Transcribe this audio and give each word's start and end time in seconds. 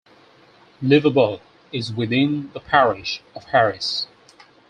Leverburgh 0.81 1.41
is 1.71 1.93
within 1.93 2.51
the 2.53 2.59
parish 2.59 3.21
of 3.35 3.43
Harris. 3.43 4.07